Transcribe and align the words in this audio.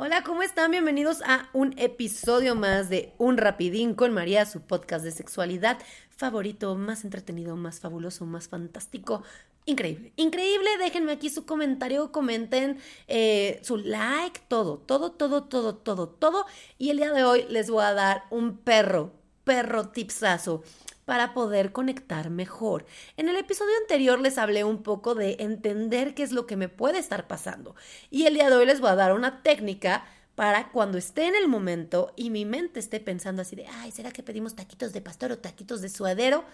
Hola, 0.00 0.22
¿cómo 0.22 0.44
están? 0.44 0.70
Bienvenidos 0.70 1.22
a 1.22 1.48
un 1.52 1.76
episodio 1.76 2.54
más 2.54 2.88
de 2.88 3.12
Un 3.18 3.36
Rapidín 3.36 3.94
con 3.94 4.14
María, 4.14 4.46
su 4.46 4.60
podcast 4.60 5.04
de 5.04 5.10
sexualidad 5.10 5.76
favorito, 6.16 6.76
más 6.76 7.02
entretenido, 7.02 7.56
más 7.56 7.80
fabuloso, 7.80 8.24
más 8.24 8.46
fantástico. 8.46 9.24
Increíble, 9.64 10.12
increíble. 10.14 10.70
Déjenme 10.78 11.10
aquí 11.10 11.30
su 11.30 11.46
comentario, 11.46 12.12
comenten 12.12 12.78
eh, 13.08 13.58
su 13.64 13.76
like, 13.76 14.40
todo, 14.46 14.78
todo, 14.78 15.10
todo, 15.10 15.42
todo, 15.42 15.74
todo, 15.74 16.08
todo. 16.08 16.46
Y 16.78 16.90
el 16.90 16.98
día 16.98 17.12
de 17.12 17.24
hoy 17.24 17.46
les 17.50 17.68
voy 17.68 17.82
a 17.82 17.92
dar 17.92 18.22
un 18.30 18.56
perro, 18.56 19.10
perro 19.42 19.88
tipsazo 19.88 20.62
para 21.08 21.32
poder 21.32 21.72
conectar 21.72 22.28
mejor. 22.28 22.84
En 23.16 23.30
el 23.30 23.36
episodio 23.36 23.72
anterior 23.80 24.20
les 24.20 24.36
hablé 24.36 24.62
un 24.64 24.82
poco 24.82 25.14
de 25.14 25.36
entender 25.40 26.14
qué 26.14 26.22
es 26.22 26.32
lo 26.32 26.46
que 26.46 26.58
me 26.58 26.68
puede 26.68 26.98
estar 26.98 27.26
pasando. 27.26 27.74
Y 28.10 28.26
el 28.26 28.34
día 28.34 28.50
de 28.50 28.56
hoy 28.56 28.66
les 28.66 28.82
voy 28.82 28.90
a 28.90 28.94
dar 28.94 29.14
una 29.14 29.42
técnica 29.42 30.04
para 30.34 30.68
cuando 30.68 30.98
esté 30.98 31.26
en 31.26 31.34
el 31.34 31.48
momento 31.48 32.12
y 32.14 32.28
mi 32.28 32.44
mente 32.44 32.78
esté 32.78 33.00
pensando 33.00 33.40
así 33.40 33.56
de, 33.56 33.66
ay, 33.66 33.90
¿será 33.90 34.10
que 34.10 34.22
pedimos 34.22 34.54
taquitos 34.54 34.92
de 34.92 35.00
pastor 35.00 35.32
o 35.32 35.38
taquitos 35.38 35.80
de 35.80 35.88
suadero? 35.88 36.44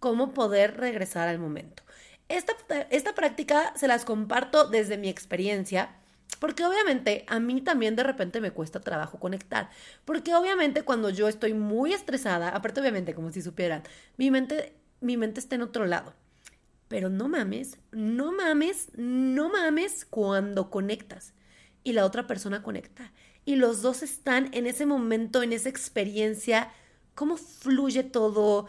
¿Cómo 0.00 0.32
poder 0.32 0.78
regresar 0.78 1.28
al 1.28 1.38
momento? 1.38 1.82
Esta, 2.30 2.54
esta 2.88 3.14
práctica 3.14 3.74
se 3.76 3.88
las 3.88 4.06
comparto 4.06 4.70
desde 4.70 4.96
mi 4.96 5.10
experiencia 5.10 5.94
porque 6.38 6.64
obviamente 6.64 7.24
a 7.26 7.40
mí 7.40 7.60
también 7.60 7.96
de 7.96 8.02
repente 8.02 8.40
me 8.40 8.50
cuesta 8.50 8.80
trabajo 8.80 9.18
conectar. 9.18 9.70
Porque 10.04 10.34
obviamente 10.34 10.82
cuando 10.82 11.10
yo 11.10 11.28
estoy 11.28 11.54
muy 11.54 11.92
estresada, 11.92 12.50
aparte 12.50 12.80
obviamente 12.80 13.14
como 13.14 13.32
si 13.32 13.42
supieran, 13.42 13.82
mi 14.16 14.30
mente, 14.30 14.74
mi 15.00 15.16
mente 15.16 15.40
está 15.40 15.56
en 15.56 15.62
otro 15.62 15.86
lado. 15.86 16.14
Pero 16.88 17.10
no 17.10 17.28
mames, 17.28 17.78
no 17.92 18.32
mames, 18.32 18.88
no 18.96 19.50
mames 19.50 20.04
cuando 20.04 20.70
conectas 20.70 21.34
y 21.84 21.92
la 21.92 22.04
otra 22.04 22.26
persona 22.26 22.62
conecta. 22.62 23.12
Y 23.44 23.56
los 23.56 23.82
dos 23.82 24.02
están 24.02 24.50
en 24.52 24.66
ese 24.66 24.86
momento, 24.86 25.42
en 25.42 25.52
esa 25.52 25.68
experiencia, 25.68 26.70
cómo 27.14 27.36
fluye 27.36 28.04
todo. 28.04 28.66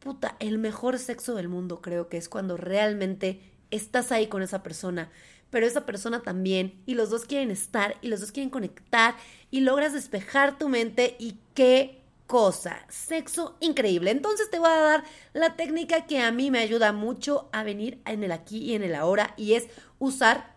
Puta, 0.00 0.36
el 0.38 0.58
mejor 0.58 0.98
sexo 0.98 1.34
del 1.34 1.48
mundo 1.48 1.80
creo 1.80 2.08
que 2.08 2.16
es 2.16 2.28
cuando 2.28 2.56
realmente 2.56 3.40
estás 3.70 4.12
ahí 4.12 4.28
con 4.28 4.42
esa 4.42 4.62
persona 4.62 5.10
pero 5.50 5.66
esa 5.66 5.86
persona 5.86 6.20
también, 6.20 6.82
y 6.86 6.94
los 6.94 7.10
dos 7.10 7.24
quieren 7.24 7.50
estar, 7.50 7.96
y 8.02 8.08
los 8.08 8.20
dos 8.20 8.32
quieren 8.32 8.50
conectar, 8.50 9.16
y 9.50 9.60
logras 9.60 9.92
despejar 9.92 10.58
tu 10.58 10.68
mente, 10.68 11.16
y 11.18 11.38
qué 11.54 12.02
cosa, 12.26 12.84
sexo 12.90 13.56
increíble. 13.60 14.10
Entonces 14.10 14.50
te 14.50 14.58
voy 14.58 14.68
a 14.68 14.80
dar 14.80 15.04
la 15.32 15.56
técnica 15.56 16.06
que 16.06 16.20
a 16.20 16.30
mí 16.30 16.50
me 16.50 16.58
ayuda 16.58 16.92
mucho 16.92 17.48
a 17.52 17.62
venir 17.62 18.00
en 18.04 18.22
el 18.22 18.32
aquí 18.32 18.58
y 18.58 18.74
en 18.74 18.82
el 18.82 18.94
ahora, 18.94 19.34
y 19.36 19.54
es 19.54 19.68
usar 19.98 20.56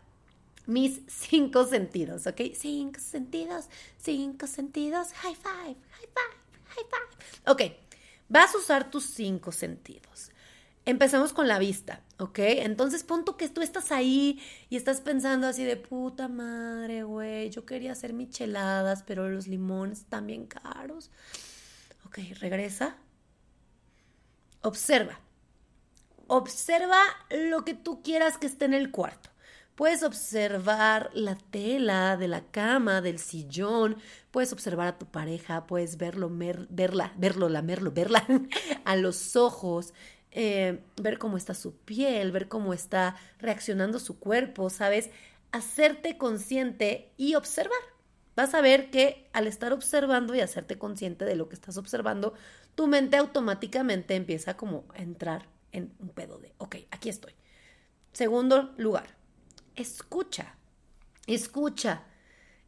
mis 0.67 1.01
cinco 1.07 1.65
sentidos, 1.65 2.27
¿ok? 2.27 2.41
Cinco 2.53 2.99
sentidos, 2.99 3.65
cinco 3.97 4.47
sentidos, 4.47 5.13
high 5.13 5.35
five, 5.35 5.75
high 5.91 6.09
five, 6.13 6.35
high 6.67 6.85
five. 6.89 7.51
Ok, 7.51 7.61
vas 8.29 8.53
a 8.53 8.57
usar 8.57 8.91
tus 8.91 9.05
cinco 9.05 9.51
sentidos. 9.51 10.31
Empezamos 10.85 11.33
con 11.33 11.47
la 11.47 11.59
vista, 11.59 12.01
¿ok? 12.21 12.39
Entonces, 12.39 13.03
punto 13.03 13.35
que 13.35 13.49
tú 13.49 13.61
estás 13.61 13.91
ahí 13.91 14.39
y 14.69 14.77
estás 14.77 15.01
pensando 15.01 15.47
así 15.47 15.63
de 15.63 15.75
puta 15.75 16.27
madre, 16.27 17.03
güey, 17.03 17.49
yo 17.49 17.65
quería 17.65 17.93
hacer 17.93 18.13
micheladas, 18.13 19.03
pero 19.03 19.27
los 19.29 19.47
limones 19.47 19.99
están 19.99 20.27
bien 20.27 20.45
caros. 20.45 21.09
Ok, 22.05 22.19
regresa. 22.39 22.97
Observa. 24.61 25.19
Observa 26.27 27.01
lo 27.49 27.65
que 27.65 27.73
tú 27.73 28.03
quieras 28.03 28.37
que 28.37 28.47
esté 28.47 28.65
en 28.65 28.75
el 28.75 28.91
cuarto. 28.91 29.29
Puedes 29.75 30.03
observar 30.03 31.09
la 31.13 31.35
tela 31.35 32.17
de 32.17 32.27
la 32.27 32.41
cama, 32.51 33.01
del 33.01 33.17
sillón, 33.17 33.97
puedes 34.29 34.53
observar 34.53 34.87
a 34.87 34.97
tu 34.99 35.07
pareja, 35.07 35.65
puedes 35.65 35.97
verlo, 35.97 36.29
verla, 36.29 37.13
verlo, 37.17 37.49
lamerlo, 37.49 37.91
verla 37.91 38.27
a 38.85 38.95
los 38.95 39.35
ojos, 39.35 39.93
eh, 40.31 40.79
ver 41.01 41.17
cómo 41.17 41.37
está 41.37 41.53
su 41.53 41.75
piel, 41.75 42.31
ver 42.31 42.47
cómo 42.47 42.73
está 42.73 43.15
reaccionando 43.39 43.99
su 43.99 44.17
cuerpo, 44.19 44.69
¿sabes? 44.69 45.09
Hacerte 45.51 46.17
consciente 46.17 47.11
y 47.17 47.35
observar. 47.35 47.79
Vas 48.35 48.53
a 48.53 48.61
ver 48.61 48.89
que 48.89 49.29
al 49.33 49.47
estar 49.47 49.73
observando 49.73 50.33
y 50.33 50.39
hacerte 50.39 50.77
consciente 50.77 51.25
de 51.25 51.35
lo 51.35 51.49
que 51.49 51.55
estás 51.55 51.77
observando, 51.77 52.33
tu 52.75 52.87
mente 52.87 53.17
automáticamente 53.17 54.15
empieza 54.15 54.55
como 54.55 54.85
a 54.95 55.01
entrar 55.01 55.49
en 55.73 55.93
un 55.99 56.09
pedo 56.09 56.37
de, 56.37 56.53
ok, 56.57 56.77
aquí 56.91 57.09
estoy. 57.09 57.33
Segundo 58.13 58.73
lugar, 58.77 59.15
escucha, 59.75 60.55
escucha. 61.27 62.03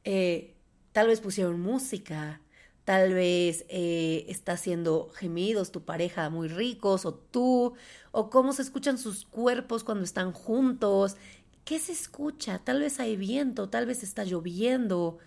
Eh, 0.04 0.56
tal 0.92 1.08
vez 1.08 1.22
pusieron 1.22 1.62
música, 1.62 2.42
Tal 2.86 3.14
vez 3.14 3.66
eh, 3.70 4.26
está 4.28 4.54
haciendo 4.54 5.10
gemidos 5.16 5.72
tu 5.72 5.84
pareja 5.84 6.30
muy 6.30 6.50
ricos 6.50 7.06
o 7.06 7.14
tú, 7.14 7.76
o 8.12 8.30
cómo 8.30 8.52
se 8.52 8.62
escuchan 8.62 8.98
sus 8.98 9.26
cuerpos 9.26 9.84
cuando 9.84 10.04
están 10.04 10.34
juntos. 10.34 11.16
¿Qué 11.64 11.80
se 11.80 11.94
escucha? 11.94 12.60
Tal 12.60 12.82
vez 12.82 13.00
hay 13.00 13.16
viento, 13.16 13.70
tal 13.70 13.86
vez 13.86 14.04
está 14.04 14.26
lloviendo. 14.26 15.18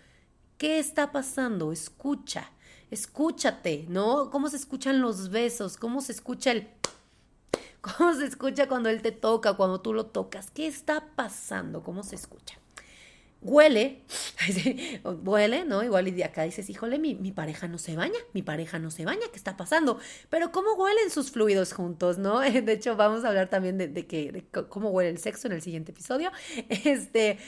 ¿Qué 0.59 0.79
está 0.79 1.13
pasando? 1.13 1.73
Escucha, 1.73 2.51
escúchate, 2.91 3.87
¿no? 3.89 4.31
¿Cómo 4.31 4.49
se 4.49 4.57
escuchan 4.57 5.01
los 5.01 5.31
besos? 5.31 5.79
¿Cómo 5.79 6.03
se 6.03 6.13
escucha 6.13 6.53
el... 6.53 6.69
¿Cómo 7.81 8.15
se 8.15 8.27
escucha 8.27 8.69
cuando 8.69 8.91
él 8.91 9.01
te 9.01 9.13
toca, 9.13 9.55
cuando 9.55 9.81
tú 9.81 9.95
lo 9.95 10.07
tocas? 10.07 10.51
¿Qué 10.51 10.67
está 10.67 11.07
pasando? 11.17 11.83
¿Cómo 11.83 12.03
se 12.03 12.17
escucha? 12.17 12.59
huele, 13.47 14.03
huele, 15.25 15.65
¿no? 15.65 15.83
Igual 15.83 16.09
y 16.09 16.23
acá 16.23 16.43
dices, 16.43 16.69
híjole, 16.71 16.99
mi, 16.99 17.15
mi, 17.15 17.33
pareja 17.33 17.69
no 17.69 17.79
se 17.79 17.97
baña, 17.97 18.19
mi 18.33 18.43
pareja 18.43 18.79
no 18.79 18.91
se 18.91 19.05
baña, 19.05 19.27
¿qué 19.31 19.37
está 19.37 19.57
pasando? 19.57 19.99
Pero 20.31 20.53
¿cómo 20.53 20.75
huelen 20.75 21.11
sus 21.11 21.31
fluidos 21.31 21.73
juntos, 21.73 22.19
no? 22.19 22.41
De 22.41 22.73
hecho, 22.73 22.97
vamos 22.97 23.25
a 23.25 23.29
hablar 23.29 23.49
también 23.49 23.79
de, 23.79 24.07
que, 24.07 24.47
cómo 24.69 24.91
huele 24.91 25.11
el 25.11 25.19
sexo 25.19 25.49
en 25.49 25.55
el 25.55 25.63
siguiente 25.63 25.93
episodio. 25.93 26.31
Este, 26.69 27.39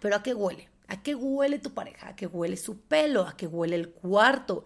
pero 0.00 0.16
¿a 0.16 0.22
qué 0.22 0.34
huele? 0.34 0.68
¿A 0.88 1.02
qué 1.02 1.14
huele 1.14 1.58
tu 1.58 1.72
pareja? 1.72 2.08
¿A 2.08 2.16
qué 2.16 2.26
huele 2.26 2.56
su 2.56 2.80
pelo? 2.80 3.26
¿A 3.26 3.36
qué 3.36 3.46
huele 3.46 3.76
el 3.76 3.90
cuarto? 3.90 4.64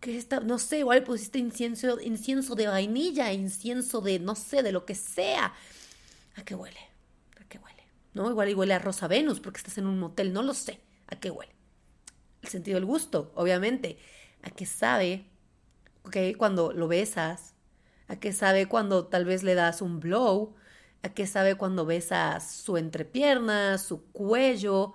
¿Qué 0.00 0.16
está? 0.16 0.40
No 0.40 0.58
sé, 0.58 0.78
igual 0.80 1.02
pusiste 1.02 1.38
incienso, 1.38 2.00
incienso 2.00 2.54
de 2.54 2.66
vainilla, 2.66 3.32
incienso 3.32 4.00
de, 4.00 4.18
no 4.18 4.34
sé, 4.34 4.62
de 4.62 4.72
lo 4.72 4.84
que 4.84 4.94
sea. 4.94 5.54
¿A 6.36 6.44
qué 6.44 6.54
huele? 6.54 6.89
¿No? 8.14 8.30
Igual 8.30 8.48
y 8.48 8.54
huele 8.54 8.74
a 8.74 8.78
Rosa 8.78 9.08
Venus 9.08 9.40
porque 9.40 9.58
estás 9.58 9.78
en 9.78 9.86
un 9.86 9.98
motel, 9.98 10.32
no 10.32 10.42
lo 10.42 10.54
sé. 10.54 10.80
¿A 11.06 11.16
qué 11.16 11.30
huele? 11.30 11.52
El 12.42 12.48
sentido 12.48 12.76
del 12.76 12.86
gusto, 12.86 13.32
obviamente. 13.34 13.98
¿A 14.42 14.50
qué 14.50 14.66
sabe? 14.66 15.26
¿Ok? 16.04 16.16
Cuando 16.36 16.72
lo 16.72 16.88
besas. 16.88 17.54
¿A 18.08 18.16
qué 18.16 18.32
sabe 18.32 18.66
cuando 18.66 19.06
tal 19.06 19.24
vez 19.24 19.42
le 19.42 19.54
das 19.54 19.82
un 19.82 20.00
blow? 20.00 20.54
¿A 21.02 21.10
qué 21.10 21.26
sabe 21.26 21.54
cuando 21.54 21.86
besas 21.86 22.50
su 22.50 22.76
entrepierna, 22.76 23.78
su 23.78 24.04
cuello? 24.12 24.94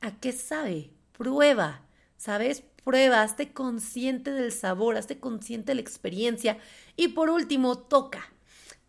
¿A 0.00 0.18
qué 0.20 0.32
sabe? 0.32 0.90
Prueba, 1.12 1.86
¿sabes? 2.16 2.62
Prueba, 2.84 3.22
hazte 3.22 3.52
consciente 3.52 4.30
del 4.30 4.52
sabor, 4.52 4.96
hazte 4.96 5.18
consciente 5.18 5.70
de 5.72 5.76
la 5.76 5.80
experiencia. 5.80 6.58
Y 6.96 7.08
por 7.08 7.30
último, 7.30 7.78
toca. 7.78 8.32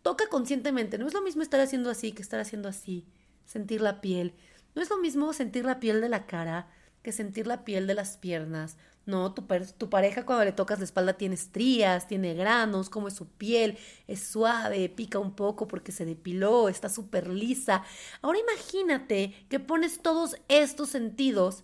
Toca 0.02 0.28
conscientemente. 0.28 0.98
No 0.98 1.06
es 1.06 1.14
lo 1.14 1.22
mismo 1.22 1.42
estar 1.42 1.60
haciendo 1.60 1.90
así 1.90 2.12
que 2.12 2.22
estar 2.22 2.38
haciendo 2.38 2.68
así 2.68 3.06
sentir 3.46 3.80
la 3.80 4.02
piel. 4.02 4.34
No 4.74 4.82
es 4.82 4.90
lo 4.90 4.98
mismo 4.98 5.32
sentir 5.32 5.64
la 5.64 5.80
piel 5.80 6.02
de 6.02 6.10
la 6.10 6.26
cara 6.26 6.68
que 7.02 7.12
sentir 7.12 7.46
la 7.46 7.64
piel 7.64 7.86
de 7.86 7.94
las 7.94 8.18
piernas. 8.18 8.76
No, 9.06 9.32
tu, 9.32 9.46
tu, 9.78 9.88
pareja 9.88 10.26
cuando 10.26 10.44
le 10.44 10.50
tocas 10.50 10.80
la 10.80 10.84
espalda 10.84 11.12
tiene 11.12 11.36
estrías, 11.36 12.08
tiene 12.08 12.34
granos, 12.34 12.90
como 12.90 13.06
es 13.06 13.14
su 13.14 13.28
piel, 13.28 13.78
es 14.08 14.20
suave, 14.20 14.88
pica 14.88 15.20
un 15.20 15.36
poco 15.36 15.68
porque 15.68 15.92
se 15.92 16.04
depiló, 16.04 16.68
está 16.68 16.88
súper 16.88 17.28
lisa. 17.28 17.84
Ahora 18.20 18.40
imagínate 18.40 19.32
que 19.48 19.60
pones 19.60 20.02
todos 20.02 20.36
estos 20.48 20.88
sentidos 20.90 21.62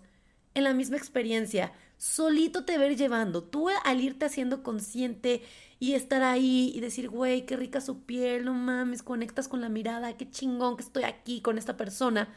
en 0.55 0.63
la 0.63 0.73
misma 0.73 0.97
experiencia, 0.97 1.73
solito 1.97 2.65
te 2.65 2.79
ver 2.79 2.97
llevando, 2.97 3.43
tú 3.43 3.69
al 3.69 4.01
irte 4.01 4.27
haciendo 4.27 4.63
consciente 4.63 5.43
y 5.83 5.97
estar 5.97 6.23
ahí 6.23 6.71
y 6.77 6.79
decir, 6.79 7.09
güey, 7.09 7.45
qué 7.45 7.57
rica 7.57 7.81
su 7.81 8.03
piel, 8.05 8.45
no 8.45 8.55
mames, 8.55 9.03
conectas 9.03 9.49
con 9.49 9.61
la 9.61 9.69
mirada, 9.69 10.17
qué 10.17 10.31
chingón 10.31 10.77
que 10.77 10.85
estoy 10.85 11.03
aquí 11.03 11.41
con 11.41 11.59
esta 11.59 11.77
persona. 11.77 12.33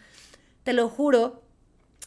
Te 0.63 0.73
lo 0.73 0.89
juro. 0.89 1.43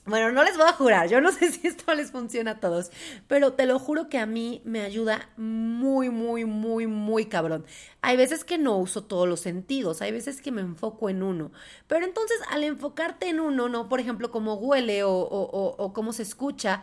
Bueno, 0.04 0.32
no 0.32 0.42
les 0.42 0.56
voy 0.56 0.66
a 0.66 0.72
jurar, 0.72 1.08
yo 1.08 1.20
no 1.20 1.30
sé 1.32 1.52
si 1.52 1.68
esto 1.68 1.94
les 1.94 2.10
funciona 2.10 2.50
a 2.50 2.58
todos, 2.58 2.90
pero 3.28 3.52
te 3.52 3.66
lo 3.66 3.78
juro 3.78 4.08
que 4.08 4.18
a 4.18 4.26
mí 4.26 4.62
me 4.64 4.80
ayuda 4.80 5.30
muy, 5.36 6.10
muy, 6.10 6.44
muy, 6.44 6.88
muy 6.88 7.26
cabrón. 7.26 7.64
Hay 8.00 8.16
veces 8.16 8.42
que 8.42 8.58
no 8.58 8.76
uso 8.76 9.04
todos 9.04 9.28
los 9.28 9.38
sentidos, 9.38 10.02
hay 10.02 10.10
veces 10.10 10.42
que 10.42 10.50
me 10.50 10.62
enfoco 10.62 11.08
en 11.08 11.22
uno, 11.22 11.52
pero 11.86 12.04
entonces 12.04 12.36
al 12.50 12.64
enfocarte 12.64 13.28
en 13.28 13.38
uno, 13.38 13.68
no, 13.68 13.88
por 13.88 14.00
ejemplo, 14.00 14.32
cómo 14.32 14.54
huele 14.54 15.04
o, 15.04 15.12
o, 15.12 15.76
o 15.78 15.92
cómo 15.92 16.12
se 16.12 16.24
escucha, 16.24 16.82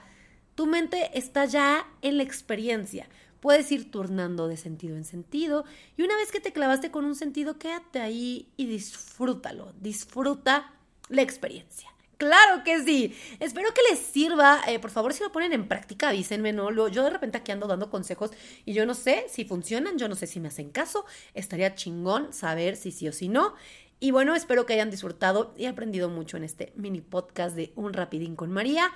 tu 0.56 0.66
mente 0.66 1.12
está 1.14 1.44
ya 1.44 1.86
en 2.02 2.16
la 2.16 2.24
experiencia. 2.24 3.10
Puedes 3.46 3.72
ir 3.72 3.92
turnando 3.92 4.48
de 4.48 4.58
sentido 4.58 4.96
en 4.96 5.04
sentido 5.04 5.66
y 5.98 6.02
una 6.02 6.16
vez 6.16 6.32
que 6.32 6.40
te 6.40 6.52
clavaste 6.52 6.90
con 6.90 7.06
un 7.06 7.14
sentido, 7.14 7.60
quédate 7.60 8.00
ahí 8.00 8.52
y 8.58 8.66
disfrútalo, 8.66 9.72
disfruta 9.80 10.74
la 11.10 11.22
experiencia. 11.22 11.88
Claro 12.18 12.64
que 12.64 12.82
sí. 12.84 13.16
Espero 13.40 13.72
que 13.72 13.84
les 13.88 14.00
sirva. 14.00 14.62
Eh, 14.68 14.80
por 14.80 14.90
favor, 14.90 15.14
si 15.14 15.22
lo 15.22 15.32
ponen 15.32 15.54
en 15.54 15.68
práctica, 15.68 16.10
avísenme, 16.10 16.54
¿no? 16.54 16.72
Yo 16.88 17.04
de 17.04 17.12
repente 17.12 17.38
aquí 17.38 17.52
ando 17.52 17.68
dando 17.68 17.92
consejos 17.92 18.32
y 18.66 18.74
yo 18.74 18.88
no 18.88 18.96
sé 18.96 19.28
si 19.30 19.46
funcionan, 19.46 20.00
yo 20.00 20.10
no 20.10 20.16
sé 20.16 20.26
si 20.26 20.40
me 20.40 20.48
hacen 20.48 20.72
caso. 20.72 21.06
Estaría 21.36 21.76
chingón 21.76 22.34
saber 22.34 22.76
si 22.76 22.90
sí 22.90 23.08
o 23.08 23.14
si 23.14 23.30
no. 23.30 23.54
Y 24.00 24.10
bueno, 24.10 24.34
espero 24.34 24.66
que 24.66 24.74
hayan 24.74 24.90
disfrutado 24.90 25.54
y 25.56 25.68
aprendido 25.68 26.10
mucho 26.10 26.36
en 26.38 26.46
este 26.46 26.74
mini 26.76 27.02
podcast 27.02 27.56
de 27.56 27.74
Un 27.76 27.94
Rapidín 27.94 28.36
con 28.36 28.52
María. 28.52 28.92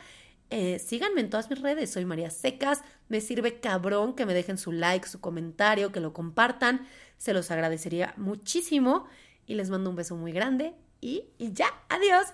Eh, 0.51 0.79
síganme 0.79 1.21
en 1.21 1.29
todas 1.29 1.49
mis 1.49 1.61
redes, 1.61 1.91
soy 1.91 2.05
María 2.05 2.29
Secas. 2.29 2.81
Me 3.07 3.21
sirve 3.21 3.59
cabrón 3.59 4.13
que 4.15 4.25
me 4.25 4.33
dejen 4.33 4.57
su 4.57 4.71
like, 4.71 5.07
su 5.07 5.19
comentario, 5.19 5.91
que 5.91 5.99
lo 5.99 6.13
compartan. 6.13 6.87
Se 7.17 7.33
los 7.33 7.51
agradecería 7.51 8.13
muchísimo. 8.17 9.05
Y 9.45 9.55
les 9.55 9.69
mando 9.69 9.89
un 9.89 9.95
beso 9.95 10.15
muy 10.15 10.31
grande. 10.31 10.73
Y, 11.01 11.25
ya, 11.39 11.67
adiós. 11.89 12.27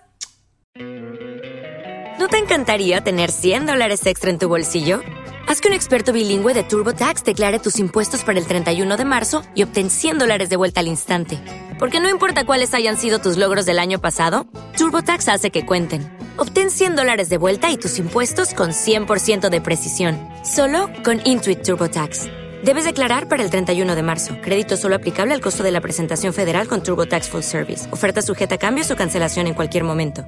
¿No 2.20 2.28
te 2.28 2.38
encantaría 2.38 3.02
tener 3.02 3.32
100 3.32 3.66
dólares 3.66 4.06
extra 4.06 4.30
en 4.30 4.40
tu 4.40 4.50
bolsillo? 4.50 5.02
Haz 5.48 5.62
que 5.62 5.68
un 5.68 5.76
experto 5.76 6.12
bilingüe 6.12 6.54
de 6.54 6.64
TurboTax 6.64 7.24
declare 7.24 7.60
tus 7.60 7.78
impuestos 7.78 8.24
para 8.24 8.40
el 8.40 8.48
31 8.48 8.98
de 8.98 9.06
marzo 9.06 9.44
y 9.54 9.64
obtén 9.64 9.90
100 9.90 10.18
dólares 10.18 10.50
de 10.50 10.56
vuelta 10.56 10.80
al 10.80 10.88
instante. 10.88 11.40
Porque 11.78 12.00
no 12.00 12.10
importa 12.10 12.46
cuáles 12.46 12.74
hayan 12.74 12.98
sido 12.98 13.20
tus 13.20 13.38
logros 13.38 13.66
del 13.66 13.78
año 13.78 14.02
pasado, 14.02 14.48
TurboTax 14.78 15.30
hace 15.30 15.52
que 15.52 15.66
cuenten 15.66 16.15
Obtén 16.38 16.70
100 16.70 16.96
dólares 16.96 17.30
de 17.30 17.38
vuelta 17.38 17.70
y 17.72 17.78
tus 17.78 17.98
impuestos 18.00 18.54
con 18.54 18.72
100% 18.72 19.50
de 19.50 19.62
precisión, 19.62 20.18
solo 20.44 20.90
con 21.04 21.20
Intuit 21.26 21.62
TurboTax. 21.62 22.28
Debes 22.64 22.86
declarar 22.86 23.28
para 23.30 23.44
el 23.44 23.50
31 23.50 23.96
de 23.96 24.04
marzo. 24.04 24.36
Crédito 24.42 24.78
solo 24.78 24.96
aplicable 24.96 25.34
al 25.34 25.42
costo 25.42 25.64
de 25.64 25.72
la 25.72 25.82
presentación 25.82 26.34
federal 26.34 26.68
con 26.68 26.84
TurboTax 26.84 27.30
Full 27.30 27.42
Service. 27.42 27.92
Oferta 27.92 28.22
sujeta 28.22 28.56
a 28.56 28.58
cambios 28.58 28.90
o 28.92 28.96
cancelación 28.96 29.48
en 29.48 29.54
cualquier 29.54 29.84
momento. 29.84 30.26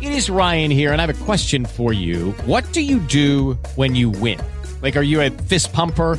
It 0.00 0.12
is 0.12 0.30
Ryan 0.30 0.70
here 0.70 0.92
and 0.92 1.00
I 1.00 1.04
have 1.04 1.10
a 1.10 1.24
question 1.24 1.66
for 1.66 1.92
you. 1.92 2.34
What 2.46 2.64
do 2.72 2.80
you 2.80 2.98
do 2.98 3.58
when 3.76 3.94
you 3.94 4.10
win? 4.10 4.38
Like 4.82 4.98
are 4.98 5.04
you 5.04 5.20
a 5.22 5.30
fist 5.48 5.72
pumper? 5.72 6.18